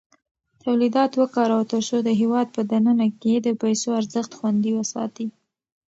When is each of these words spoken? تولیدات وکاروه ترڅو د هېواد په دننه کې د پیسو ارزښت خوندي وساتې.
تولیدات 0.63 1.11
وکاروه 1.21 1.63
ترڅو 1.71 1.97
د 2.03 2.09
هېواد 2.21 2.47
په 2.55 2.61
دننه 2.71 3.07
کې 3.21 3.33
د 3.39 3.47
پیسو 3.61 3.89
ارزښت 3.99 4.31
خوندي 4.37 4.71
وساتې. 4.75 5.27